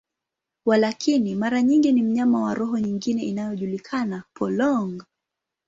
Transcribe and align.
Walakini, 0.65 1.35
mara 1.35 1.61
nyingi 1.61 1.91
ni 1.91 2.01
mnyama 2.03 2.43
wa 2.43 2.53
roho 2.53 2.79
nyingine 2.79 3.21
inayojulikana, 3.23 4.23
polong. 4.33 5.01